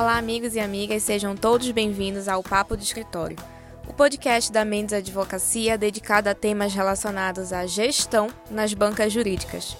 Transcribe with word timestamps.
Olá, 0.00 0.16
amigos 0.16 0.54
e 0.54 0.60
amigas, 0.60 1.02
sejam 1.02 1.34
todos 1.34 1.68
bem-vindos 1.72 2.28
ao 2.28 2.40
Papo 2.40 2.76
do 2.76 2.82
Escritório, 2.84 3.36
o 3.84 3.92
podcast 3.92 4.52
da 4.52 4.64
Mendes 4.64 4.92
Advocacia 4.92 5.76
dedicado 5.76 6.28
a 6.28 6.36
temas 6.36 6.72
relacionados 6.72 7.52
à 7.52 7.66
gestão 7.66 8.28
nas 8.48 8.72
bancas 8.72 9.12
jurídicas. 9.12 9.76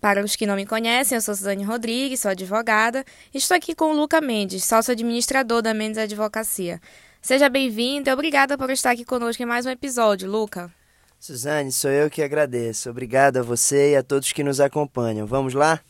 Para 0.00 0.24
os 0.24 0.34
que 0.34 0.46
não 0.46 0.56
me 0.56 0.64
conhecem, 0.64 1.16
eu 1.16 1.20
sou 1.20 1.34
Suzane 1.34 1.62
Rodrigues, 1.62 2.20
sou 2.20 2.30
advogada. 2.30 3.04
Estou 3.34 3.54
aqui 3.54 3.74
com 3.74 3.92
o 3.92 3.94
Luca 3.94 4.18
Mendes, 4.18 4.64
sócio 4.64 4.92
administrador 4.92 5.60
da 5.60 5.74
Mendes 5.74 5.98
Advocacia. 5.98 6.80
Seja 7.20 7.50
bem-vindo 7.50 8.08
e 8.08 8.12
obrigada 8.14 8.56
por 8.56 8.70
estar 8.70 8.92
aqui 8.92 9.04
conosco 9.04 9.42
em 9.42 9.46
mais 9.46 9.66
um 9.66 9.70
episódio, 9.70 10.26
Luca. 10.30 10.72
Suzane, 11.20 11.70
sou 11.70 11.90
eu 11.90 12.08
que 12.08 12.22
agradeço. 12.22 12.88
Obrigado 12.88 13.36
a 13.36 13.42
você 13.42 13.92
e 13.92 13.96
a 13.96 14.02
todos 14.02 14.32
que 14.32 14.42
nos 14.42 14.58
acompanham. 14.58 15.26
Vamos 15.26 15.52
lá? 15.52 15.80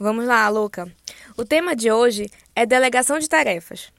Vamos 0.00 0.26
lá, 0.26 0.48
Luca. 0.48 0.86
O 1.36 1.44
tema 1.44 1.74
de 1.74 1.90
hoje 1.90 2.30
é 2.54 2.64
delegação 2.64 3.18
de 3.18 3.28
tarefas. 3.28 3.92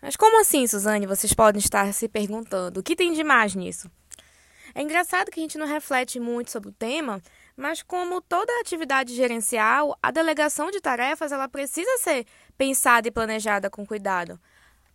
Mas 0.00 0.16
como 0.16 0.40
assim, 0.40 0.66
Suzane? 0.66 1.06
Vocês 1.06 1.34
podem 1.34 1.58
estar 1.58 1.92
se 1.92 2.08
perguntando. 2.08 2.80
O 2.80 2.82
que 2.82 2.96
tem 2.96 3.12
de 3.12 3.22
mais 3.22 3.54
nisso? 3.54 3.90
É 4.74 4.80
engraçado 4.80 5.30
que 5.30 5.38
a 5.38 5.42
gente 5.42 5.58
não 5.58 5.66
reflete 5.66 6.18
muito 6.18 6.50
sobre 6.50 6.70
o 6.70 6.72
tema, 6.72 7.20
mas 7.54 7.82
como 7.82 8.22
toda 8.22 8.50
atividade 8.60 9.14
gerencial, 9.14 9.94
a 10.02 10.10
delegação 10.10 10.70
de 10.70 10.80
tarefas 10.80 11.30
ela 11.32 11.46
precisa 11.46 11.98
ser 11.98 12.24
pensada 12.56 13.06
e 13.06 13.10
planejada 13.10 13.68
com 13.68 13.84
cuidado. 13.84 14.40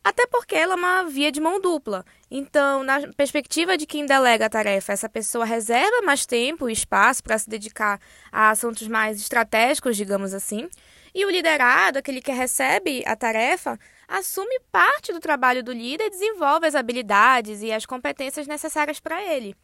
Até 0.08 0.26
porque 0.26 0.56
ela 0.56 0.76
é 0.76 0.78
uma 0.78 1.04
via 1.04 1.30
de 1.30 1.42
mão 1.42 1.60
dupla. 1.60 2.06
Então, 2.32 2.82
na 2.82 3.12
perspectiva 3.12 3.76
de 3.76 3.86
quem 3.86 4.06
delega 4.06 4.46
a 4.46 4.50
tarefa, 4.50 4.94
essa 4.94 5.10
pessoa 5.10 5.44
reserva 5.44 6.02
mais 6.02 6.26
tempo 6.26 6.70
e 6.70 6.72
espaço 6.72 7.22
para 7.22 7.38
se 7.38 7.50
dedicar 7.50 8.00
a 8.32 8.50
assuntos 8.50 8.88
mais 8.88 9.20
estratégicos, 9.20 9.98
digamos 9.98 10.34
assim. 10.34 10.70
E 11.14 11.26
o 11.26 11.30
liderado, 11.30 12.00
aquele 12.00 12.22
que 12.22 12.32
recebe 12.32 13.04
a 13.06 13.18
tarefa, 13.18 13.78
assume 14.08 14.58
parte 14.72 15.12
do 15.12 15.20
trabalho 15.20 15.62
do 15.62 15.74
líder 15.74 16.06
e 16.06 16.10
desenvolve 16.10 16.66
as 16.66 16.76
habilidades 16.76 17.62
e 17.62 17.70
as 17.74 17.86
competências 17.86 18.48
necessárias 18.48 19.02
para 19.02 19.22
ele. 19.22 19.58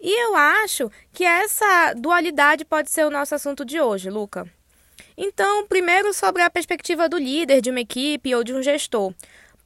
E 0.00 0.24
eu 0.24 0.34
acho 0.34 0.90
que 1.12 1.22
essa 1.22 1.94
dualidade 1.94 2.64
pode 2.64 2.90
ser 2.90 3.06
o 3.06 3.10
nosso 3.10 3.32
assunto 3.32 3.64
de 3.64 3.80
hoje, 3.80 4.10
Luca. 4.10 4.44
Então, 5.16 5.64
primeiro 5.68 6.12
sobre 6.12 6.42
a 6.42 6.50
perspectiva 6.50 7.08
do 7.08 7.16
líder 7.16 7.60
de 7.60 7.70
uma 7.70 7.80
equipe 7.80 8.34
ou 8.34 8.42
de 8.42 8.52
um 8.52 8.60
gestor. 8.60 9.14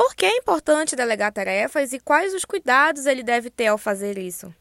Por 0.03 0.17
que 0.17 0.27
é 0.27 0.37
importante 0.37 0.97
delegar 0.97 1.33
tarefas 1.33 1.93
e 1.93 2.01
quais 2.01 2.35
os 2.35 2.45
cuidados 2.45 3.07
ele 3.07 3.23
deve 3.23 3.49
ter 3.49 3.69
ao 3.69 3.79
fazer 3.79 4.19
isso? 4.19 4.53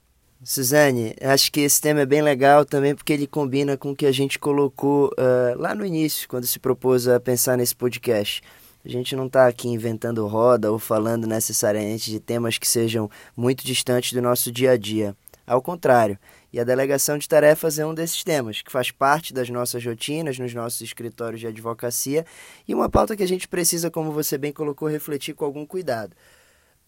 Suzane, 0.44 1.16
acho 1.20 1.52
que 1.52 1.62
esse 1.62 1.82
tema 1.82 2.02
é 2.02 2.06
bem 2.06 2.22
legal 2.22 2.64
também 2.64 2.94
porque 2.94 3.12
ele 3.12 3.26
combina 3.26 3.76
com 3.76 3.90
o 3.90 3.96
que 3.96 4.06
a 4.06 4.12
gente 4.12 4.38
colocou 4.38 5.08
uh, 5.08 5.60
lá 5.60 5.74
no 5.74 5.84
início, 5.84 6.30
quando 6.30 6.46
se 6.46 6.60
propôs 6.60 7.08
a 7.08 7.20
pensar 7.20 7.58
nesse 7.58 7.76
podcast. 7.76 8.44
A 8.86 8.88
gente 8.88 9.16
não 9.16 9.26
está 9.26 9.48
aqui 9.48 9.68
inventando 9.68 10.28
roda 10.28 10.72
ou 10.72 10.78
falando 10.78 11.26
necessariamente 11.26 12.12
de 12.12 12.20
temas 12.20 12.60
que 12.60 12.68
sejam 12.68 13.10
muito 13.36 13.66
distantes 13.66 14.14
do 14.14 14.22
nosso 14.22 14.52
dia 14.52 14.74
a 14.74 14.78
dia. 14.78 15.16
Ao 15.48 15.60
contrário, 15.60 16.20
e 16.54 16.60
a 16.60 16.64
delegação 16.64 17.18
de 17.18 17.28
tarefas 17.28 17.80
é 17.80 17.86
um 17.86 17.94
desses 17.94 18.24
temas, 18.24 18.62
que 18.62 18.72
faz 18.72 18.92
parte 18.92 19.34
das 19.34 19.50
nossas 19.50 19.86
rotinas, 19.86 20.38
nos 20.38 20.54
nossos 20.54 20.82
escritórios 20.82 21.40
de 21.40 21.48
advocacia, 21.48 22.26
e 22.68 22.76
uma 22.76 22.90
pauta 22.90 23.16
que 23.16 23.24
a 23.24 23.28
gente 23.28 23.48
precisa, 23.48 23.90
como 23.90 24.12
você 24.12 24.38
bem 24.38 24.52
colocou, 24.52 24.88
refletir 24.88 25.34
com 25.34 25.46
algum 25.46 25.66
cuidado. 25.66 26.16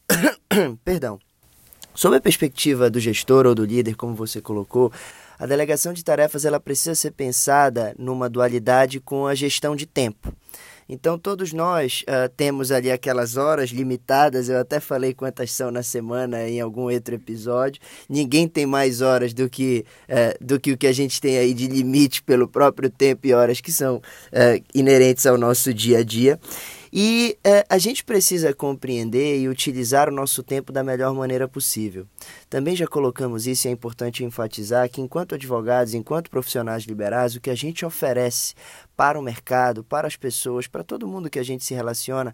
Perdão. 0.83 1.19
Sob 1.95 2.17
a 2.17 2.21
perspectiva 2.21 2.89
do 2.89 2.99
gestor 2.99 3.45
ou 3.45 3.53
do 3.53 3.63
líder, 3.63 3.95
como 3.95 4.15
você 4.15 4.41
colocou, 4.41 4.91
a 5.37 5.45
delegação 5.45 5.93
de 5.93 6.03
tarefas 6.03 6.43
ela 6.43 6.59
precisa 6.59 6.95
ser 6.95 7.11
pensada 7.11 7.93
numa 7.97 8.29
dualidade 8.29 8.99
com 8.99 9.27
a 9.27 9.35
gestão 9.35 9.75
de 9.75 9.85
tempo. 9.85 10.33
Então, 10.87 11.17
todos 11.17 11.53
nós 11.53 12.03
uh, 12.03 12.29
temos 12.35 12.71
ali 12.71 12.91
aquelas 12.91 13.37
horas 13.37 13.69
limitadas. 13.69 14.49
Eu 14.49 14.59
até 14.59 14.79
falei 14.79 15.13
quantas 15.13 15.51
são 15.51 15.71
na 15.71 15.83
semana 15.83 16.47
em 16.47 16.59
algum 16.59 16.91
outro 16.91 17.15
episódio. 17.15 17.81
Ninguém 18.09 18.47
tem 18.47 18.65
mais 18.65 19.01
horas 19.01 19.33
do 19.33 19.49
que, 19.49 19.85
uh, 20.09 20.43
do 20.43 20.59
que 20.59 20.71
o 20.71 20.77
que 20.77 20.87
a 20.87 20.93
gente 20.93 21.19
tem 21.19 21.37
aí 21.37 21.53
de 21.53 21.67
limite 21.67 22.21
pelo 22.23 22.47
próprio 22.47 22.89
tempo 22.89 23.27
e 23.27 23.33
horas 23.33 23.61
que 23.61 23.71
são 23.71 23.97
uh, 23.97 24.63
inerentes 24.73 25.25
ao 25.25 25.37
nosso 25.37 25.73
dia 25.73 25.99
a 25.99 26.03
dia. 26.03 26.39
E 26.95 27.39
é, 27.43 27.65
a 27.67 27.79
gente 27.79 28.03
precisa 28.03 28.53
compreender 28.53 29.39
e 29.39 29.49
utilizar 29.49 30.07
o 30.07 30.11
nosso 30.11 30.43
tempo 30.43 30.71
da 30.71 30.83
melhor 30.83 31.11
maneira 31.15 31.47
possível. 31.47 32.05
Também 32.47 32.75
já 32.75 32.85
colocamos 32.85 33.47
isso 33.47 33.65
e 33.65 33.69
é 33.69 33.71
importante 33.71 34.23
enfatizar 34.23 34.87
que, 34.87 35.01
enquanto 35.01 35.33
advogados, 35.33 35.95
enquanto 35.95 36.29
profissionais 36.29 36.83
liberais, 36.83 37.35
o 37.35 37.41
que 37.41 37.49
a 37.49 37.55
gente 37.55 37.83
oferece 37.83 38.53
para 38.95 39.17
o 39.17 39.23
mercado, 39.23 39.83
para 39.83 40.07
as 40.07 40.15
pessoas, 40.15 40.67
para 40.67 40.83
todo 40.83 41.07
mundo 41.07 41.31
que 41.31 41.39
a 41.39 41.43
gente 41.43 41.63
se 41.63 41.73
relaciona, 41.73 42.31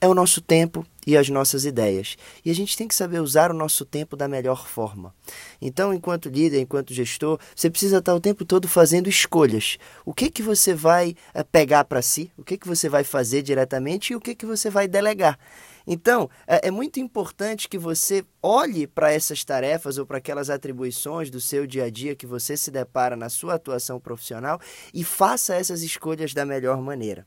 é 0.00 0.08
o 0.08 0.14
nosso 0.14 0.40
tempo 0.40 0.86
e 1.06 1.16
as 1.16 1.28
nossas 1.28 1.64
ideias. 1.64 2.16
E 2.44 2.50
a 2.50 2.54
gente 2.54 2.76
tem 2.76 2.88
que 2.88 2.94
saber 2.94 3.20
usar 3.20 3.50
o 3.50 3.54
nosso 3.54 3.84
tempo 3.84 4.16
da 4.16 4.28
melhor 4.28 4.66
forma. 4.66 5.14
Então, 5.60 5.92
enquanto 5.92 6.28
líder, 6.28 6.60
enquanto 6.60 6.94
gestor, 6.94 7.38
você 7.54 7.68
precisa 7.68 7.98
estar 7.98 8.14
o 8.14 8.20
tempo 8.20 8.44
todo 8.44 8.68
fazendo 8.68 9.08
escolhas. 9.08 9.78
O 10.04 10.14
que 10.14 10.30
que 10.30 10.42
você 10.42 10.74
vai 10.74 11.14
eh, 11.34 11.42
pegar 11.42 11.84
para 11.84 12.00
si? 12.00 12.30
O 12.36 12.44
que 12.44 12.56
que 12.56 12.66
você 12.66 12.88
vai 12.88 13.04
fazer 13.04 13.42
diretamente 13.42 14.12
e 14.12 14.16
o 14.16 14.20
que 14.20 14.34
que 14.34 14.46
você 14.46 14.70
vai 14.70 14.88
delegar? 14.88 15.38
Então, 15.86 16.30
é, 16.46 16.68
é 16.68 16.70
muito 16.70 17.00
importante 17.00 17.68
que 17.68 17.78
você 17.78 18.24
olhe 18.42 18.86
para 18.86 19.12
essas 19.12 19.44
tarefas 19.44 19.98
ou 19.98 20.06
para 20.06 20.18
aquelas 20.18 20.48
atribuições 20.48 21.30
do 21.30 21.40
seu 21.40 21.66
dia 21.66 21.84
a 21.84 21.90
dia 21.90 22.14
que 22.14 22.26
você 22.26 22.56
se 22.56 22.70
depara 22.70 23.16
na 23.16 23.28
sua 23.28 23.54
atuação 23.54 23.98
profissional 23.98 24.60
e 24.94 25.02
faça 25.02 25.54
essas 25.54 25.82
escolhas 25.82 26.32
da 26.32 26.44
melhor 26.44 26.80
maneira. 26.80 27.26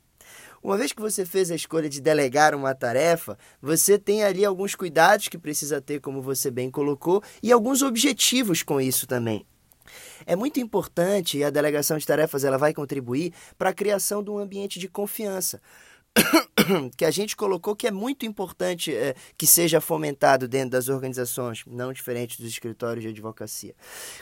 Uma 0.63 0.77
vez 0.77 0.93
que 0.93 1.01
você 1.01 1.25
fez 1.25 1.51
a 1.51 1.55
escolha 1.55 1.89
de 1.89 1.99
delegar 1.99 2.55
uma 2.55 2.73
tarefa, 2.73 3.37
você 3.61 3.99
tem 3.99 4.23
ali 4.23 4.45
alguns 4.45 4.75
cuidados 4.75 5.27
que 5.27 5.37
precisa 5.37 5.81
ter, 5.81 5.99
como 5.99 6.21
você 6.21 6.49
bem 6.49 6.71
colocou, 6.71 7.21
e 7.43 7.51
alguns 7.51 7.81
objetivos 7.81 8.63
com 8.63 8.79
isso 8.79 9.05
também. 9.05 9.45
É 10.25 10.37
muito 10.37 10.61
importante 10.61 11.37
e 11.37 11.43
a 11.43 11.49
delegação 11.49 11.97
de 11.97 12.05
tarefas 12.05 12.45
ela 12.45 12.57
vai 12.57 12.73
contribuir 12.73 13.33
para 13.57 13.71
a 13.71 13.73
criação 13.73 14.23
de 14.23 14.29
um 14.31 14.37
ambiente 14.37 14.79
de 14.79 14.87
confiança. 14.87 15.61
que 16.95 17.05
a 17.05 17.11
gente 17.11 17.35
colocou 17.35 17.75
que 17.75 17.87
é 17.87 17.91
muito 17.91 18.25
importante 18.25 18.93
é, 18.93 19.15
que 19.37 19.47
seja 19.47 19.81
fomentado 19.81 20.47
dentro 20.47 20.71
das 20.71 20.89
organizações, 20.89 21.63
não 21.67 21.91
diferente 21.91 22.41
dos 22.41 22.51
escritórios 22.51 23.03
de 23.03 23.09
advocacia. 23.09 23.75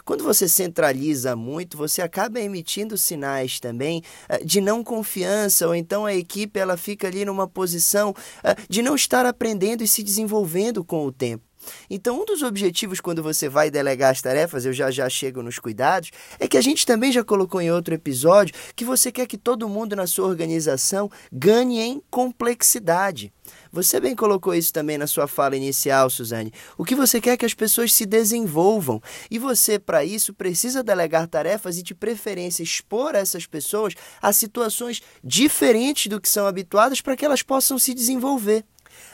Quando 0.03 0.23
você 0.23 0.47
centraliza 0.47 1.35
muito, 1.35 1.77
você 1.77 2.01
acaba 2.01 2.39
emitindo 2.39 2.97
sinais 2.97 3.59
também 3.59 4.01
é, 4.29 4.43
de 4.43 4.61
não 4.61 4.83
confiança, 4.83 5.67
ou 5.67 5.75
então 5.75 6.05
a 6.05 6.13
equipe 6.13 6.59
ela 6.59 6.77
fica 6.77 7.07
ali 7.07 7.25
numa 7.25 7.47
posição 7.47 8.13
é, 8.43 8.55
de 8.69 8.81
não 8.81 8.95
estar 8.95 9.25
aprendendo 9.25 9.83
e 9.83 9.87
se 9.87 10.03
desenvolvendo 10.03 10.83
com 10.83 11.05
o 11.05 11.11
tempo. 11.11 11.50
Então, 11.89 12.21
um 12.21 12.25
dos 12.25 12.41
objetivos 12.41 12.99
quando 12.99 13.23
você 13.23 13.49
vai 13.49 13.69
delegar 13.69 14.11
as 14.11 14.21
tarefas, 14.21 14.65
eu 14.65 14.73
já 14.73 14.91
já 14.91 15.09
chego 15.09 15.41
nos 15.41 15.59
cuidados, 15.59 16.11
é 16.39 16.47
que 16.47 16.57
a 16.57 16.61
gente 16.61 16.85
também 16.85 17.11
já 17.11 17.23
colocou 17.23 17.61
em 17.61 17.71
outro 17.71 17.93
episódio 17.93 18.53
que 18.75 18.85
você 18.85 19.11
quer 19.11 19.27
que 19.27 19.37
todo 19.37 19.69
mundo 19.69 19.95
na 19.95 20.07
sua 20.07 20.27
organização 20.27 21.09
ganhe 21.31 21.79
em 21.81 22.01
complexidade. 22.09 23.31
Você 23.71 23.99
bem 23.99 24.15
colocou 24.15 24.53
isso 24.53 24.71
também 24.73 24.97
na 24.97 25.07
sua 25.07 25.27
fala 25.27 25.55
inicial, 25.55 26.09
Suzane. 26.09 26.53
O 26.77 26.83
que 26.83 26.95
você 26.95 27.19
quer 27.21 27.31
é 27.31 27.37
que 27.37 27.45
as 27.45 27.53
pessoas 27.53 27.93
se 27.93 28.05
desenvolvam. 28.05 29.01
E 29.29 29.39
você, 29.39 29.79
para 29.79 30.03
isso, 30.03 30.33
precisa 30.33 30.83
delegar 30.83 31.27
tarefas 31.27 31.77
e, 31.77 31.83
de 31.83 31.95
preferência, 31.95 32.63
expor 32.63 33.15
essas 33.15 33.45
pessoas 33.45 33.93
a 34.21 34.33
situações 34.33 35.01
diferentes 35.23 36.07
do 36.07 36.19
que 36.19 36.29
são 36.29 36.45
habituadas 36.45 37.01
para 37.01 37.15
que 37.15 37.25
elas 37.25 37.41
possam 37.41 37.77
se 37.79 37.93
desenvolver. 37.93 38.65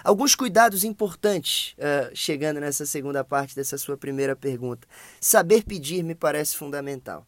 Alguns 0.03 0.35
cuidados 0.35 0.83
importantes, 0.83 1.75
uh, 1.77 2.11
chegando 2.13 2.59
nessa 2.59 2.85
segunda 2.85 3.23
parte 3.23 3.55
dessa 3.55 3.77
sua 3.77 3.97
primeira 3.97 4.35
pergunta. 4.35 4.87
Saber 5.19 5.63
pedir 5.63 6.03
me 6.03 6.15
parece 6.15 6.55
fundamental. 6.55 7.25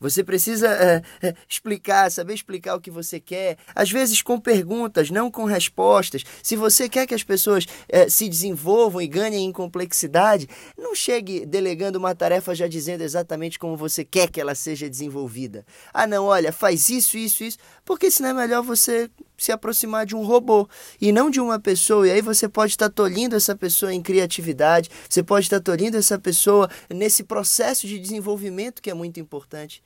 Você 0.00 0.24
precisa 0.24 0.66
é, 0.68 1.02
é, 1.22 1.34
explicar, 1.46 2.10
saber 2.10 2.32
explicar 2.32 2.74
o 2.74 2.80
que 2.80 2.90
você 2.90 3.20
quer, 3.20 3.58
às 3.74 3.90
vezes 3.90 4.22
com 4.22 4.40
perguntas, 4.40 5.10
não 5.10 5.30
com 5.30 5.44
respostas. 5.44 6.24
Se 6.42 6.56
você 6.56 6.88
quer 6.88 7.06
que 7.06 7.14
as 7.14 7.22
pessoas 7.22 7.66
é, 7.86 8.08
se 8.08 8.26
desenvolvam 8.26 9.02
e 9.02 9.06
ganhem 9.06 9.44
em 9.44 9.52
complexidade, 9.52 10.48
não 10.76 10.94
chegue 10.94 11.44
delegando 11.44 11.98
uma 11.98 12.14
tarefa 12.14 12.54
já 12.54 12.66
dizendo 12.66 13.02
exatamente 13.02 13.58
como 13.58 13.76
você 13.76 14.02
quer 14.02 14.30
que 14.30 14.40
ela 14.40 14.54
seja 14.54 14.88
desenvolvida. 14.88 15.66
Ah, 15.92 16.06
não, 16.06 16.24
olha, 16.24 16.50
faz 16.50 16.88
isso, 16.88 17.18
isso, 17.18 17.44
isso, 17.44 17.58
porque 17.84 18.10
senão 18.10 18.30
é 18.30 18.34
melhor 18.34 18.62
você 18.62 19.10
se 19.40 19.50
aproximar 19.50 20.04
de 20.04 20.14
um 20.14 20.22
robô 20.22 20.68
e 21.00 21.10
não 21.10 21.30
de 21.30 21.40
uma 21.40 21.58
pessoa. 21.58 22.06
E 22.06 22.10
aí 22.10 22.20
você 22.20 22.46
pode 22.46 22.72
estar 22.72 22.90
tolhindo 22.90 23.34
essa 23.34 23.56
pessoa 23.56 23.92
em 23.92 24.02
criatividade, 24.02 24.90
você 25.08 25.22
pode 25.22 25.46
estar 25.46 25.60
tolhindo 25.60 25.96
essa 25.96 26.18
pessoa 26.18 26.68
nesse 26.90 27.24
processo 27.24 27.86
de 27.86 27.98
desenvolvimento 27.98 28.82
que 28.82 28.90
é 28.90 28.94
muito 28.94 29.18
importante. 29.18 29.82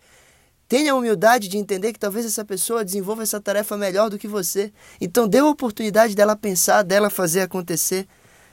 Tenha 0.67 0.93
a 0.93 0.97
humildade 0.97 1.47
de 1.47 1.57
entender 1.57 1.93
que 1.93 2.01
talvez 2.01 2.27
essa 2.27 2.45
pessoa 2.45 2.85
desenvolva 2.85 3.23
essa 3.23 3.41
tarefa 3.41 3.77
melhor 3.77 4.11
do 4.11 4.19
que 4.19 4.27
você. 4.27 4.73
Então 5.01 5.29
dê 5.29 5.39
a 5.39 5.47
oportunidade 5.47 6.17
dela 6.17 6.35
pensar, 6.35 6.83
dela 6.83 7.09
fazer 7.09 7.43
acontecer. 7.43 8.09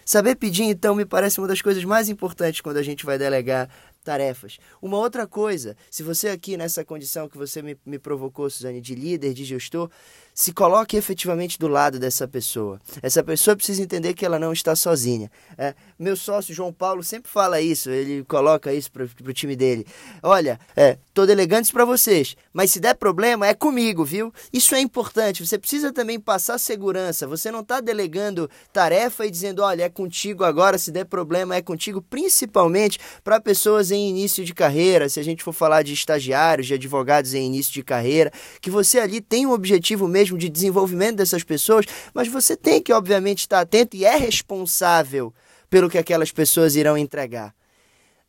Saber 0.06 0.36
pedir, 0.36 0.64
então, 0.64 0.96
me 0.96 1.06
parece 1.06 1.40
uma 1.40 1.48
das 1.48 1.62
coisas 1.62 1.84
mais 1.86 2.10
importantes 2.10 2.60
quando 2.60 2.78
a 2.78 2.84
gente 2.84 3.06
vai 3.06 3.18
delegar 3.18 3.70
tarefas. 4.04 4.58
Uma 4.82 4.98
outra 4.98 5.28
coisa, 5.28 5.78
se 5.90 6.04
você 6.04 6.30
aqui 6.30 6.58
nessa 6.58 6.84
condição 6.84 7.30
que 7.30 7.38
você 7.38 7.62
me, 7.62 7.78
me 7.86 8.00
provocou, 8.00 8.50
Suzane, 8.50 8.82
de 8.82 8.96
líder, 8.96 9.34
de 9.34 9.46
gestor, 9.46 9.90
se 10.34 10.52
coloque 10.52 10.98
efetivamente 10.98 11.60
do 11.60 11.68
lado 11.68 12.00
dessa 12.00 12.28
pessoa. 12.28 12.80
Essa 13.02 13.24
pessoa 13.24 13.56
precisa 13.56 13.82
entender 13.82 14.14
que 14.14 14.26
ela 14.26 14.40
não 14.40 14.54
está 14.54 14.76
sozinha. 14.76 15.30
É, 15.58 15.76
meu 16.00 16.16
sócio 16.16 16.54
João 16.54 16.72
Paulo 16.72 17.04
sempre 17.04 17.30
fala 17.30 17.62
isso, 17.62 17.90
ele 17.90 18.24
coloca 18.24 18.74
isso 18.74 18.92
para 18.92 19.04
o 19.04 19.34
time 19.34 19.56
dele. 19.56 19.86
Olha, 20.24 20.60
é, 20.76 20.98
tô 21.14 21.26
delegando 21.26 21.64
isso 21.64 21.74
para 21.74 21.86
vocês, 21.86 22.36
mas 22.54 22.72
se 22.72 22.80
der 22.80 22.96
problema 22.96 23.48
é 23.48 23.54
comigo, 23.54 24.04
viu? 24.06 24.34
Isso 24.52 24.74
é 24.74 24.80
importante. 24.80 25.46
Você 25.46 25.58
precisa 25.58 25.92
também 25.92 26.20
passar 26.20 26.58
segurança. 26.58 27.28
Você 27.28 27.52
não 27.52 27.60
está 27.60 27.82
delegando 27.82 28.50
tarefa 28.72 29.26
e 29.26 29.32
dizendo, 29.32 29.62
olha, 29.62 29.84
é 29.84 29.90
contigo 29.90 30.44
agora, 30.44 30.78
se 30.78 30.92
der 30.92 31.06
problema 31.06 31.56
é 31.56 31.62
contigo, 31.62 32.02
principalmente 32.02 33.00
para 33.24 33.40
pessoas 33.40 33.92
em 33.92 34.10
início 34.10 34.44
de 34.44 34.54
carreira. 34.54 35.10
Se 35.10 35.20
a 35.20 35.24
gente 35.24 35.44
for 35.44 35.54
falar 35.54 35.84
de 35.84 35.94
estagiários, 35.94 36.68
de 36.68 36.74
advogados 36.74 37.34
em 37.34 37.46
início 37.46 37.74
de 37.74 37.84
carreira, 37.84 38.32
que 38.62 38.70
você 38.70 39.00
ali 39.00 39.22
tem 39.22 39.46
um 39.46 39.52
objetivo 39.52 40.08
mesmo 40.08 40.21
mesmo 40.22 40.38
de 40.38 40.50
desenvolvimento 40.50 41.18
dessas 41.18 41.44
pessoas, 41.44 41.86
mas 42.14 42.28
você 42.28 42.56
tem 42.56 42.82
que, 42.82 42.94
obviamente, 42.94 43.40
estar 43.40 43.60
atento 43.60 43.98
e 43.98 44.06
é 44.06 44.16
responsável 44.16 45.34
pelo 45.68 45.90
que 45.90 45.98
aquelas 45.98 46.32
pessoas 46.32 46.76
irão 46.76 46.96
entregar. 46.96 47.54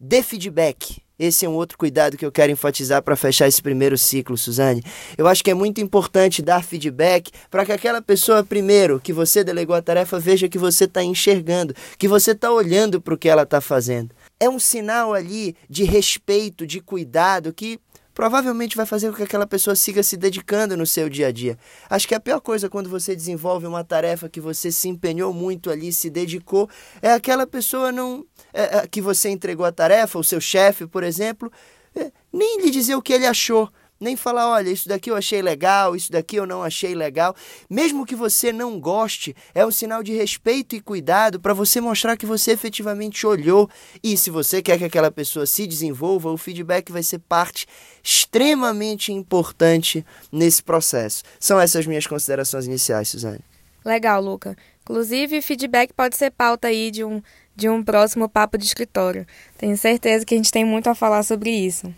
Dê 0.00 0.22
feedback. 0.22 1.02
Esse 1.18 1.44
é 1.44 1.48
um 1.48 1.52
outro 1.52 1.78
cuidado 1.78 2.16
que 2.16 2.24
eu 2.24 2.32
quero 2.32 2.50
enfatizar 2.50 3.02
para 3.02 3.14
fechar 3.14 3.46
esse 3.46 3.62
primeiro 3.62 3.96
ciclo, 3.96 4.36
Suzane. 4.36 4.82
Eu 5.16 5.28
acho 5.28 5.44
que 5.44 5.50
é 5.50 5.54
muito 5.54 5.80
importante 5.80 6.42
dar 6.42 6.64
feedback 6.64 7.30
para 7.50 7.64
que 7.64 7.70
aquela 7.70 8.00
pessoa, 8.00 8.42
primeiro, 8.42 8.98
que 8.98 9.12
você 9.12 9.44
delegou 9.44 9.76
a 9.76 9.82
tarefa, 9.82 10.18
veja 10.18 10.48
que 10.48 10.58
você 10.58 10.84
está 10.84 11.04
enxergando, 11.04 11.74
que 11.98 12.08
você 12.08 12.32
está 12.32 12.50
olhando 12.50 13.00
para 13.00 13.14
o 13.14 13.18
que 13.18 13.28
ela 13.28 13.42
está 13.42 13.60
fazendo. 13.60 14.14
É 14.40 14.48
um 14.48 14.58
sinal 14.58 15.14
ali 15.14 15.54
de 15.68 15.84
respeito, 15.84 16.66
de 16.66 16.80
cuidado 16.80 17.52
que 17.52 17.78
provavelmente 18.14 18.76
vai 18.76 18.86
fazer 18.86 19.10
com 19.10 19.16
que 19.16 19.22
aquela 19.22 19.46
pessoa 19.46 19.74
siga 19.74 20.02
se 20.02 20.16
dedicando 20.16 20.76
no 20.76 20.86
seu 20.86 21.08
dia 21.08 21.28
a 21.28 21.32
dia. 21.32 21.58
Acho 21.88 22.06
que 22.06 22.14
a 22.14 22.20
pior 22.20 22.40
coisa 22.40 22.68
quando 22.68 22.88
você 22.88 23.16
desenvolve 23.16 23.66
uma 23.66 23.84
tarefa 23.84 24.28
que 24.28 24.40
você 24.40 24.70
se 24.70 24.88
empenhou 24.88 25.32
muito 25.32 25.70
ali, 25.70 25.92
se 25.92 26.10
dedicou, 26.10 26.68
é 27.00 27.12
aquela 27.12 27.46
pessoa 27.46 27.90
não 27.90 28.24
é, 28.52 28.78
é, 28.78 28.86
que 28.86 29.00
você 29.00 29.30
entregou 29.30 29.64
a 29.64 29.72
tarefa, 29.72 30.18
o 30.18 30.24
seu 30.24 30.40
chefe, 30.40 30.86
por 30.86 31.02
exemplo, 31.02 31.50
é, 31.94 32.10
nem 32.32 32.60
lhe 32.60 32.70
dizer 32.70 32.94
o 32.94 33.02
que 33.02 33.12
ele 33.12 33.26
achou 33.26 33.70
nem 34.02 34.16
falar, 34.16 34.50
olha, 34.50 34.68
isso 34.68 34.88
daqui 34.88 35.10
eu 35.10 35.16
achei 35.16 35.40
legal, 35.40 35.94
isso 35.94 36.10
daqui 36.10 36.36
eu 36.36 36.46
não 36.46 36.62
achei 36.62 36.94
legal. 36.94 37.34
Mesmo 37.70 38.04
que 38.04 38.14
você 38.14 38.52
não 38.52 38.80
goste, 38.80 39.34
é 39.54 39.64
um 39.64 39.70
sinal 39.70 40.02
de 40.02 40.12
respeito 40.12 40.74
e 40.74 40.80
cuidado 40.80 41.40
para 41.40 41.54
você 41.54 41.80
mostrar 41.80 42.16
que 42.16 42.26
você 42.26 42.50
efetivamente 42.50 43.26
olhou. 43.26 43.70
E 44.02 44.16
se 44.16 44.28
você 44.30 44.60
quer 44.60 44.78
que 44.78 44.84
aquela 44.84 45.10
pessoa 45.10 45.46
se 45.46 45.66
desenvolva, 45.66 46.30
o 46.30 46.36
feedback 46.36 46.90
vai 46.90 47.02
ser 47.02 47.20
parte 47.20 47.66
extremamente 48.02 49.12
importante 49.12 50.04
nesse 50.30 50.62
processo. 50.62 51.22
São 51.38 51.60
essas 51.60 51.86
minhas 51.86 52.06
considerações 52.06 52.66
iniciais, 52.66 53.08
Suzane. 53.08 53.40
Legal, 53.84 54.20
Luca. 54.20 54.56
Inclusive, 54.82 55.42
feedback 55.42 55.92
pode 55.92 56.16
ser 56.16 56.30
pauta 56.30 56.68
aí 56.68 56.90
de 56.90 57.04
um, 57.04 57.22
de 57.54 57.68
um 57.68 57.82
próximo 57.82 58.28
papo 58.28 58.58
de 58.58 58.64
escritório. 58.64 59.26
Tenho 59.56 59.76
certeza 59.76 60.24
que 60.24 60.34
a 60.34 60.36
gente 60.36 60.50
tem 60.50 60.64
muito 60.64 60.88
a 60.88 60.94
falar 60.94 61.22
sobre 61.22 61.50
isso. 61.50 61.92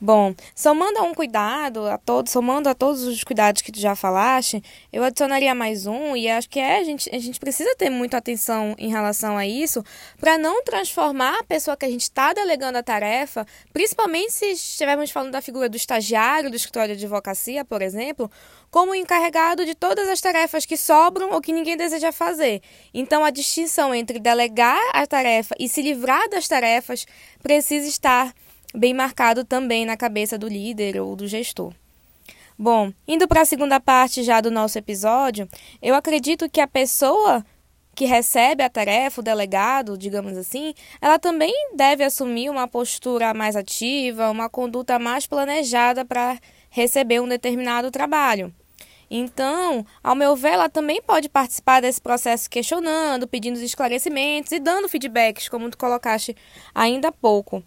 Bom, 0.00 0.32
somando 0.54 1.00
a 1.00 1.02
um 1.02 1.12
cuidado, 1.12 1.88
a 1.88 1.98
todos, 1.98 2.30
somando 2.30 2.68
a 2.68 2.74
todos 2.74 3.02
os 3.02 3.24
cuidados 3.24 3.62
que 3.62 3.72
tu 3.72 3.80
já 3.80 3.96
falaste, 3.96 4.62
eu 4.92 5.02
adicionaria 5.02 5.52
mais 5.56 5.86
um 5.86 6.16
e 6.16 6.28
acho 6.28 6.48
que 6.48 6.60
é, 6.60 6.78
a 6.78 6.84
gente, 6.84 7.12
a 7.12 7.18
gente 7.18 7.40
precisa 7.40 7.74
ter 7.74 7.90
muita 7.90 8.16
atenção 8.16 8.76
em 8.78 8.90
relação 8.90 9.36
a 9.36 9.44
isso 9.44 9.84
para 10.20 10.38
não 10.38 10.62
transformar 10.62 11.40
a 11.40 11.42
pessoa 11.42 11.76
que 11.76 11.84
a 11.84 11.90
gente 11.90 12.02
está 12.02 12.32
delegando 12.32 12.78
a 12.78 12.82
tarefa, 12.82 13.44
principalmente 13.72 14.32
se 14.32 14.52
estivermos 14.52 15.10
falando 15.10 15.32
da 15.32 15.42
figura 15.42 15.68
do 15.68 15.76
estagiário 15.76 16.48
do 16.48 16.54
escritório 16.54 16.96
de 16.96 17.04
advocacia, 17.04 17.64
por 17.64 17.82
exemplo, 17.82 18.30
como 18.70 18.94
encarregado 18.94 19.66
de 19.66 19.74
todas 19.74 20.08
as 20.08 20.20
tarefas 20.20 20.64
que 20.64 20.76
sobram 20.76 21.32
ou 21.32 21.40
que 21.40 21.52
ninguém 21.52 21.76
deseja 21.76 22.12
fazer. 22.12 22.62
Então, 22.94 23.24
a 23.24 23.30
distinção 23.30 23.92
entre 23.92 24.20
delegar 24.20 24.78
a 24.92 25.04
tarefa 25.08 25.56
e 25.58 25.68
se 25.68 25.82
livrar 25.82 26.28
das 26.28 26.46
tarefas 26.46 27.04
precisa 27.42 27.88
estar 27.88 28.32
bem 28.74 28.94
marcado 28.94 29.44
também 29.44 29.84
na 29.86 29.96
cabeça 29.96 30.38
do 30.38 30.48
líder 30.48 31.00
ou 31.00 31.16
do 31.16 31.26
gestor. 31.26 31.72
Bom, 32.58 32.92
indo 33.06 33.28
para 33.28 33.42
a 33.42 33.44
segunda 33.44 33.78
parte 33.78 34.22
já 34.22 34.40
do 34.40 34.50
nosso 34.50 34.78
episódio, 34.78 35.48
eu 35.80 35.94
acredito 35.94 36.50
que 36.50 36.60
a 36.60 36.66
pessoa 36.66 37.44
que 37.94 38.04
recebe 38.04 38.62
a 38.62 38.70
tarefa, 38.70 39.20
o 39.20 39.24
delegado, 39.24 39.98
digamos 39.98 40.36
assim, 40.36 40.72
ela 41.00 41.18
também 41.18 41.52
deve 41.74 42.04
assumir 42.04 42.48
uma 42.48 42.68
postura 42.68 43.34
mais 43.34 43.56
ativa, 43.56 44.30
uma 44.30 44.48
conduta 44.48 44.98
mais 44.98 45.26
planejada 45.26 46.04
para 46.04 46.38
receber 46.70 47.20
um 47.20 47.28
determinado 47.28 47.90
trabalho. 47.90 48.54
Então, 49.10 49.86
ao 50.02 50.14
meu 50.14 50.36
ver, 50.36 50.52
ela 50.52 50.68
também 50.68 51.00
pode 51.00 51.28
participar 51.28 51.80
desse 51.80 52.00
processo 52.00 52.48
questionando, 52.48 53.26
pedindo 53.26 53.58
esclarecimentos 53.60 54.52
e 54.52 54.60
dando 54.60 54.88
feedbacks, 54.88 55.48
como 55.48 55.70
tu 55.70 55.78
colocaste 55.78 56.36
ainda 56.74 57.08
há 57.08 57.12
pouco. 57.12 57.64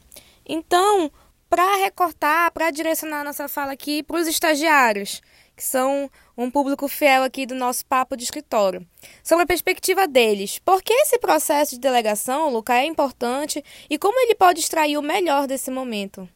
Então, 0.53 1.09
para 1.49 1.77
recortar, 1.77 2.51
para 2.51 2.71
direcionar 2.71 3.23
nossa 3.23 3.47
fala 3.47 3.71
aqui 3.71 4.03
para 4.03 4.17
os 4.17 4.27
estagiários, 4.27 5.21
que 5.55 5.63
são 5.63 6.11
um 6.37 6.51
público 6.51 6.89
fiel 6.89 7.23
aqui 7.23 7.45
do 7.45 7.55
nosso 7.55 7.85
papo 7.85 8.17
de 8.17 8.25
escritório. 8.25 8.85
Sobre 9.23 9.45
a 9.45 9.47
perspectiva 9.47 10.09
deles, 10.09 10.59
por 10.59 10.83
que 10.83 10.91
esse 10.91 11.17
processo 11.19 11.75
de 11.75 11.79
delegação, 11.79 12.49
Luca, 12.49 12.75
é 12.75 12.85
importante 12.85 13.63
e 13.89 13.97
como 13.97 14.19
ele 14.19 14.35
pode 14.35 14.59
extrair 14.59 14.97
o 14.97 15.01
melhor 15.01 15.47
desse 15.47 15.71
momento? 15.71 16.27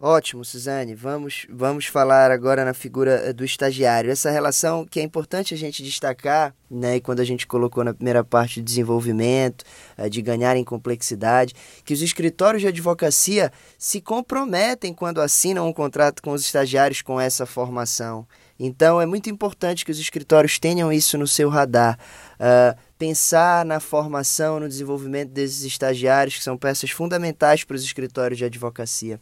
Ótimo, 0.00 0.44
Suzane. 0.44 0.94
Vamos, 0.94 1.44
vamos 1.50 1.86
falar 1.86 2.30
agora 2.30 2.64
na 2.64 2.72
figura 2.72 3.14
eh, 3.14 3.32
do 3.32 3.44
estagiário. 3.44 4.12
Essa 4.12 4.30
relação 4.30 4.86
que 4.86 5.00
é 5.00 5.02
importante 5.02 5.52
a 5.52 5.56
gente 5.56 5.82
destacar, 5.82 6.54
né, 6.70 7.00
quando 7.00 7.18
a 7.18 7.24
gente 7.24 7.48
colocou 7.48 7.82
na 7.82 7.92
primeira 7.92 8.22
parte 8.22 8.60
de 8.60 8.62
desenvolvimento, 8.62 9.64
eh, 9.96 10.08
de 10.08 10.22
ganhar 10.22 10.56
em 10.56 10.62
complexidade, 10.62 11.52
que 11.84 11.92
os 11.92 12.00
escritórios 12.00 12.62
de 12.62 12.68
advocacia 12.68 13.50
se 13.76 14.00
comprometem 14.00 14.94
quando 14.94 15.20
assinam 15.20 15.66
um 15.66 15.72
contrato 15.72 16.22
com 16.22 16.30
os 16.30 16.42
estagiários 16.42 17.02
com 17.02 17.20
essa 17.20 17.44
formação. 17.44 18.24
Então, 18.58 19.00
é 19.00 19.06
muito 19.06 19.30
importante 19.30 19.84
que 19.84 19.90
os 19.90 20.00
escritórios 20.00 20.58
tenham 20.58 20.92
isso 20.92 21.16
no 21.16 21.26
seu 21.26 21.48
radar. 21.48 21.96
Uh, 22.34 22.76
pensar 22.98 23.64
na 23.64 23.78
formação, 23.78 24.58
no 24.58 24.68
desenvolvimento 24.68 25.30
desses 25.30 25.62
estagiários, 25.62 26.36
que 26.36 26.42
são 26.42 26.56
peças 26.56 26.90
fundamentais 26.90 27.62
para 27.62 27.76
os 27.76 27.84
escritórios 27.84 28.36
de 28.36 28.44
advocacia. 28.44 29.20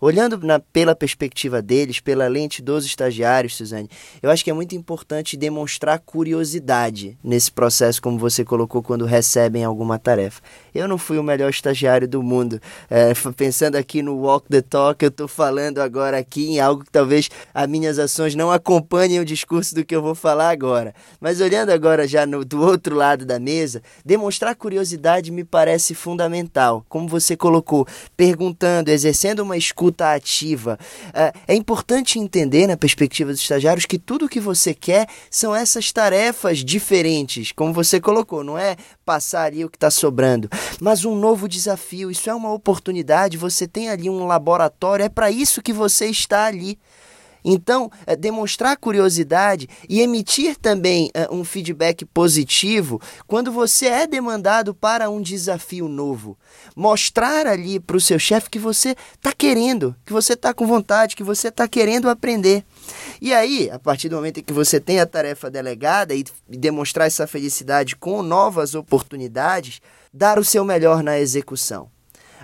Olhando 0.00 0.38
na, 0.38 0.58
pela 0.58 0.94
perspectiva 0.94 1.62
deles, 1.62 2.00
pela 2.00 2.28
lente 2.28 2.62
dos 2.62 2.84
estagiários, 2.84 3.56
Suzane, 3.56 3.88
eu 4.22 4.30
acho 4.30 4.44
que 4.44 4.50
é 4.50 4.52
muito 4.52 4.74
importante 4.74 5.36
demonstrar 5.36 5.98
curiosidade 5.98 7.16
nesse 7.22 7.50
processo, 7.50 8.00
como 8.02 8.18
você 8.18 8.44
colocou, 8.44 8.82
quando 8.82 9.04
recebem 9.04 9.64
alguma 9.64 9.98
tarefa. 9.98 10.42
Eu 10.74 10.86
não 10.86 10.98
fui 10.98 11.18
o 11.18 11.22
melhor 11.22 11.50
estagiário 11.50 12.06
do 12.06 12.22
mundo. 12.22 12.60
É, 12.90 13.12
pensando 13.36 13.76
aqui 13.76 14.02
no 14.02 14.16
Walk 14.16 14.48
the 14.48 14.60
Talk, 14.60 15.02
eu 15.04 15.08
estou 15.08 15.26
falando 15.26 15.78
agora 15.78 16.18
aqui 16.18 16.46
em 16.46 16.60
algo 16.60 16.84
que 16.84 16.90
talvez 16.90 17.30
as 17.54 17.68
minhas 17.68 17.98
ações 17.98 18.34
não 18.34 18.50
acompanhem 18.50 19.20
o 19.20 19.24
discurso 19.24 19.74
do 19.74 19.84
que 19.84 19.96
eu 19.96 20.02
vou 20.02 20.14
falar 20.14 20.50
agora. 20.50 20.94
Mas 21.20 21.40
olhando 21.40 21.70
agora 21.70 22.06
já 22.06 22.26
no, 22.26 22.44
do 22.44 22.60
outro 22.60 22.94
lado, 22.94 23.24
da 23.24 23.38
mesa, 23.38 23.82
demonstrar 24.04 24.54
curiosidade 24.54 25.30
me 25.30 25.44
parece 25.44 25.94
fundamental. 25.94 26.84
Como 26.88 27.08
você 27.08 27.36
colocou, 27.36 27.86
perguntando, 28.16 28.90
exercendo 28.90 29.40
uma 29.40 29.56
escuta 29.56 29.85
ativa. 30.12 30.78
É, 31.12 31.32
é 31.48 31.54
importante 31.54 32.18
entender, 32.18 32.66
na 32.66 32.76
perspectiva 32.76 33.32
dos 33.32 33.40
estagiários, 33.40 33.86
que 33.86 33.98
tudo 33.98 34.28
que 34.28 34.40
você 34.40 34.74
quer 34.74 35.08
são 35.30 35.54
essas 35.54 35.92
tarefas 35.92 36.58
diferentes, 36.58 37.52
como 37.52 37.72
você 37.72 38.00
colocou, 38.00 38.42
não 38.42 38.58
é 38.58 38.76
passar 39.04 39.44
ali 39.44 39.64
o 39.64 39.70
que 39.70 39.76
está 39.76 39.90
sobrando, 39.90 40.48
mas 40.80 41.04
um 41.04 41.14
novo 41.14 41.48
desafio. 41.48 42.10
Isso 42.10 42.28
é 42.28 42.34
uma 42.34 42.52
oportunidade. 42.52 43.36
Você 43.36 43.66
tem 43.66 43.88
ali 43.88 44.10
um 44.10 44.26
laboratório, 44.26 45.04
é 45.04 45.08
para 45.08 45.30
isso 45.30 45.62
que 45.62 45.72
você 45.72 46.06
está 46.06 46.44
ali. 46.44 46.78
Então, 47.48 47.88
é, 48.04 48.16
demonstrar 48.16 48.76
curiosidade 48.76 49.68
e 49.88 50.00
emitir 50.00 50.56
também 50.56 51.12
é, 51.14 51.28
um 51.30 51.44
feedback 51.44 52.04
positivo 52.04 53.00
quando 53.24 53.52
você 53.52 53.86
é 53.86 54.04
demandado 54.04 54.74
para 54.74 55.08
um 55.08 55.22
desafio 55.22 55.86
novo. 55.86 56.36
Mostrar 56.74 57.46
ali 57.46 57.78
para 57.78 57.96
o 57.96 58.00
seu 58.00 58.18
chefe 58.18 58.50
que 58.50 58.58
você 58.58 58.96
está 59.14 59.32
querendo, 59.32 59.94
que 60.04 60.12
você 60.12 60.32
está 60.32 60.52
com 60.52 60.66
vontade, 60.66 61.14
que 61.14 61.22
você 61.22 61.46
está 61.46 61.68
querendo 61.68 62.10
aprender. 62.10 62.64
E 63.22 63.32
aí, 63.32 63.70
a 63.70 63.78
partir 63.78 64.08
do 64.08 64.16
momento 64.16 64.40
em 64.40 64.42
que 64.42 64.52
você 64.52 64.80
tem 64.80 64.98
a 64.98 65.06
tarefa 65.06 65.48
delegada 65.48 66.16
e 66.16 66.24
demonstrar 66.48 67.06
essa 67.06 67.28
felicidade 67.28 67.94
com 67.94 68.22
novas 68.22 68.74
oportunidades, 68.74 69.80
dar 70.12 70.36
o 70.36 70.44
seu 70.44 70.64
melhor 70.64 71.00
na 71.00 71.16
execução. 71.20 71.95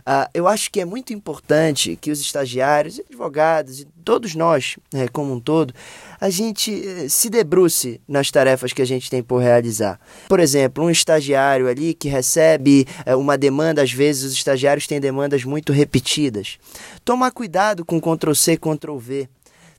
Uh, 0.03 0.29
eu 0.35 0.49
acho 0.49 0.71
que 0.71 0.81
é 0.81 0.85
muito 0.85 1.13
importante 1.13 1.97
que 2.01 2.11
os 2.11 2.21
estagiários, 2.21 2.99
advogados 2.99 3.81
e 3.81 3.85
todos 4.05 4.35
nós, 4.35 4.77
né, 4.93 5.07
como 5.07 5.33
um 5.33 5.39
todo, 5.39 5.73
a 6.21 6.29
gente 6.29 6.73
eh, 6.73 7.09
se 7.09 7.31
debruce 7.31 8.01
nas 8.09 8.29
tarefas 8.29 8.73
que 8.73 8.83
a 8.83 8.85
gente 8.85 9.09
tem 9.09 9.23
por 9.23 9.41
realizar. 9.41 10.01
Por 10.29 10.41
exemplo, 10.41 10.85
um 10.85 10.91
estagiário 10.91 11.69
ali 11.69 11.95
que 11.95 12.09
recebe 12.09 12.85
eh, 13.07 13.15
uma 13.15 13.39
demanda, 13.39 13.81
às 13.81 13.93
vezes 13.93 14.25
os 14.25 14.33
estagiários 14.33 14.89
têm 14.89 15.01
demandas 15.01 15.45
muito 15.45 15.73
repetidas. 15.73 16.59
Tomar 17.05 17.31
cuidado 17.31 17.85
com 17.85 18.01
Ctrl-C, 18.01 18.57
Ctrl-V. 18.57 19.29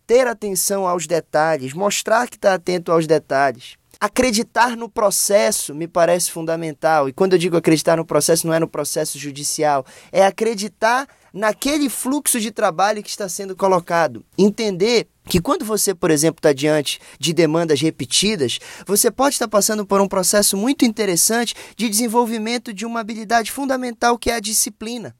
Ter 0.08 0.27
atenção 0.27 0.88
aos 0.88 1.06
detalhes, 1.06 1.74
mostrar 1.74 2.27
que 2.27 2.36
está 2.36 2.53
atento 2.53 2.92
aos 2.92 3.08
detalhes 3.08 3.77
acreditar 4.03 4.75
no 4.75 4.89
processo 4.89 5.74
me 5.74 5.88
parece 5.88 6.29
fundamental. 6.29 7.07
E 7.07 7.13
quando 7.13 7.33
eu 7.33 7.39
digo 7.39 7.55
acreditar 7.55 7.95
no 7.95 8.03
processo, 8.03 8.45
não 8.45 8.53
é 8.53 8.60
no 8.60 8.67
processo 8.67 9.17
judicial, 9.17 9.86
é 10.12 10.25
acreditar 10.25 11.07
naquele 11.33 11.88
fluxo 11.88 12.38
de 12.38 12.51
trabalho 12.51 13.01
que 13.01 13.10
está 13.10 13.29
sendo 13.29 13.55
colocado. 13.55 14.25
Entender 14.38 15.07
que 15.24 15.39
quando 15.39 15.63
você, 15.63 15.95
por 15.95 16.12
exemplo, 16.12 16.39
está 16.39 16.51
diante 16.51 17.00
de 17.17 17.33
demandas 17.33 17.79
repetidas, 17.79 18.60
você 18.86 19.10
pode 19.10 19.36
estar 19.36 19.48
passando 19.48 19.86
por 19.86 20.01
um 20.01 20.07
processo 20.07 20.57
muito 20.57 20.83
interessante 20.83 21.55
de 21.77 21.88
desenvolvimento 21.88 22.74
de 22.74 22.86
uma 22.86 23.00
habilidade 23.00 23.53
fundamental 23.53 24.17
que 24.17 24.29
é 24.29 24.36
a 24.36 24.41
disciplina 24.41 25.15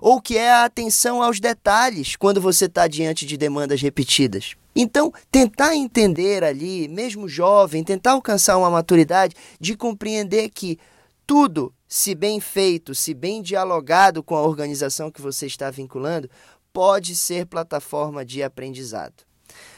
ou 0.00 0.20
que 0.20 0.36
é 0.36 0.50
a 0.50 0.64
atenção 0.64 1.22
aos 1.22 1.40
detalhes 1.40 2.16
quando 2.16 2.40
você 2.40 2.66
está 2.66 2.86
diante 2.86 3.26
de 3.26 3.36
demandas 3.36 3.80
repetidas. 3.80 4.54
Então, 4.74 5.12
tentar 5.30 5.76
entender 5.76 6.42
ali, 6.42 6.88
mesmo 6.88 7.28
jovem, 7.28 7.84
tentar 7.84 8.12
alcançar 8.12 8.56
uma 8.58 8.70
maturidade 8.70 9.34
de 9.60 9.76
compreender 9.76 10.48
que 10.50 10.78
tudo, 11.26 11.72
se 11.88 12.14
bem 12.14 12.40
feito, 12.40 12.94
se 12.94 13.14
bem 13.14 13.40
dialogado 13.40 14.22
com 14.22 14.34
a 14.34 14.42
organização 14.42 15.10
que 15.10 15.22
você 15.22 15.46
está 15.46 15.70
vinculando, 15.70 16.28
pode 16.72 17.14
ser 17.14 17.46
plataforma 17.46 18.24
de 18.24 18.42
aprendizado. 18.42 19.22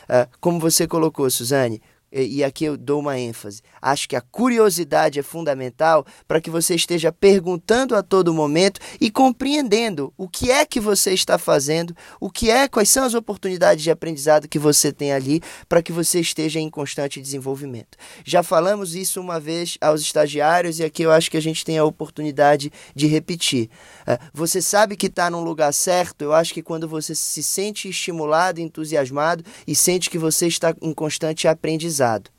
Uh, 0.05 0.27
como 0.41 0.59
você 0.59 0.87
colocou, 0.87 1.29
Suzane, 1.29 1.83
e 2.13 2.45
aqui 2.45 2.65
eu 2.65 2.77
dou 2.77 3.01
uma 3.01 3.19
ênfase. 3.19 3.61
Acho 3.83 4.09
que 4.09 4.15
a 4.15 4.21
curiosidade 4.21 5.19
é 5.19 5.23
fundamental 5.23 6.07
para 6.27 6.41
que 6.41 6.49
você 6.49 6.75
esteja 6.75 7.11
perguntando 7.11 7.97
a 7.97 8.03
todo 8.03 8.33
momento 8.33 8.81
e 9.01 9.11
compreendendo 9.11 10.13
o 10.17 10.29
que 10.29 10.51
é 10.51 10.65
que 10.65 10.79
você 10.79 11.13
está 11.13 11.37
fazendo, 11.37 11.95
o 12.21 12.31
que 12.31 12.51
é, 12.51 12.69
quais 12.69 12.89
são 12.89 13.05
as 13.05 13.15
oportunidades 13.15 13.83
de 13.83 13.91
aprendizado 13.91 14.49
que 14.49 14.59
você 14.59 14.93
tem 14.93 15.13
ali 15.13 15.43
para 15.69 15.83
que 15.83 15.93
você 15.93 16.21
esteja 16.21 16.61
em 16.61 16.71
constante 16.71 17.21
desenvolvimento. 17.21 17.99
Já 18.25 18.43
falamos 18.43 18.95
isso 18.95 19.21
uma 19.21 19.41
vez 19.41 19.77
aos 19.81 20.01
estagiários 20.01 20.79
e 20.79 20.85
aqui 20.85 21.03
eu 21.03 21.11
acho 21.11 21.31
que 21.31 21.37
a 21.37 21.43
gente 21.43 21.65
tem 21.65 21.77
a 21.77 21.85
oportunidade 21.85 22.73
de 22.95 23.07
repetir. 23.07 23.69
É, 24.07 24.19
você 24.33 24.63
sabe 24.63 24.97
que 24.97 25.07
está 25.07 25.29
num 25.29 25.43
lugar 25.43 25.73
certo, 25.75 26.23
eu 26.23 26.33
acho 26.33 26.55
que 26.55 26.63
quando 26.63 26.89
você 26.89 27.15
se 27.15 27.43
sente 27.43 27.89
estimulado, 27.89 28.61
entusiasmado 28.61 29.45
e 29.67 29.75
sente 29.75 30.09
que 30.09 30.19
você 30.19 30.47
está 30.47 30.75
em 30.81 30.95
constante 30.95 31.49
aprendizado 31.49 31.96
aprendizado. 32.01 32.31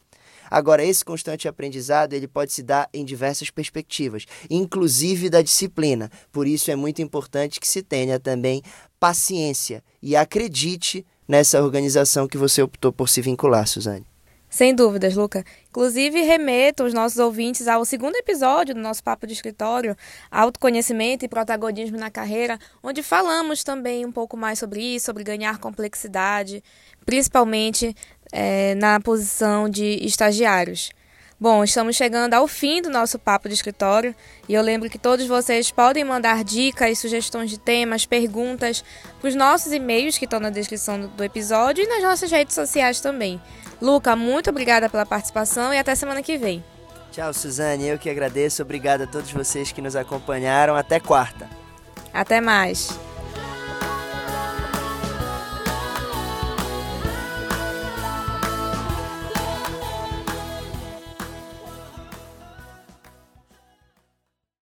Agora, 0.49 0.83
esse 0.83 1.03
constante 1.03 1.47
aprendizado 1.47 2.13
ele 2.13 2.27
pode 2.27 2.53
se 2.53 2.63
dar 2.63 2.87
em 2.93 3.03
diversas 3.03 3.49
perspectivas, 3.49 4.25
inclusive 4.49 5.29
da 5.29 5.41
disciplina. 5.41 6.09
Por 6.31 6.47
isso 6.47 6.71
é 6.71 6.75
muito 6.75 7.01
importante 7.01 7.59
que 7.59 7.67
se 7.67 7.81
tenha 7.81 8.17
também 8.17 8.61
paciência 8.97 9.83
e 10.01 10.15
acredite 10.15 11.05
nessa 11.27 11.61
organização 11.61 12.27
que 12.27 12.37
você 12.37 12.61
optou 12.61 12.93
por 12.93 13.09
se 13.09 13.21
vincular, 13.21 13.67
Suzane. 13.67 14.05
Sem 14.49 14.73
dúvidas, 14.73 15.13
Luca. 15.13 15.43
Inclusive, 15.69 16.21
remeto 16.21 16.85
os 16.85 16.93
nossos 16.93 17.19
ouvintes 17.19 17.67
ao 17.67 17.83
segundo 17.83 18.15
episódio 18.15 18.73
do 18.73 18.79
nosso 18.79 19.03
Papo 19.03 19.27
de 19.27 19.33
Escritório, 19.33 19.95
Autoconhecimento 20.31 21.25
e 21.25 21.27
Protagonismo 21.27 21.97
na 21.97 22.09
Carreira, 22.09 22.57
onde 22.81 23.03
falamos 23.03 23.61
também 23.61 24.05
um 24.05 24.11
pouco 24.11 24.37
mais 24.37 24.57
sobre 24.57 24.81
isso, 24.81 25.07
sobre 25.07 25.25
ganhar 25.25 25.57
complexidade, 25.57 26.63
principalmente 27.05 27.93
é, 28.31 28.75
na 28.75 28.99
posição 28.99 29.69
de 29.69 29.99
estagiários. 30.05 30.91
Bom, 31.39 31.63
estamos 31.63 31.95
chegando 31.95 32.33
ao 32.33 32.47
fim 32.47 32.81
do 32.81 32.89
nosso 32.89 33.19
papo 33.19 33.47
de 33.47 33.53
escritório 33.53 34.15
e 34.49 34.55
eu 34.55 34.61
lembro 34.63 34.89
que 34.89 34.97
todos 34.97 35.27
vocês 35.27 35.69
podem 35.69 36.03
mandar 36.03 36.43
dicas, 36.43 36.97
sugestões 36.97 37.51
de 37.51 37.59
temas, 37.59 38.07
perguntas 38.07 38.83
para 39.19 39.27
os 39.27 39.35
nossos 39.35 39.71
e-mails 39.71 40.17
que 40.17 40.25
estão 40.25 40.39
na 40.39 40.49
descrição 40.49 40.99
do 40.99 41.23
episódio 41.23 41.83
e 41.83 41.87
nas 41.87 42.01
nossas 42.01 42.31
redes 42.31 42.55
sociais 42.55 43.01
também. 43.01 43.39
Luca, 43.79 44.15
muito 44.15 44.49
obrigada 44.49 44.89
pela 44.89 45.05
participação 45.05 45.71
e 45.71 45.77
até 45.77 45.93
semana 45.93 46.23
que 46.23 46.37
vem. 46.37 46.63
Tchau, 47.11 47.31
Suzane. 47.33 47.87
Eu 47.87 47.99
que 47.99 48.09
agradeço. 48.09 48.63
Obrigado 48.63 49.03
a 49.03 49.07
todos 49.07 49.31
vocês 49.31 49.71
que 49.71 49.81
nos 49.81 49.95
acompanharam. 49.95 50.75
Até 50.75 50.99
quarta. 50.99 51.47
Até 52.13 52.41
mais. 52.41 53.06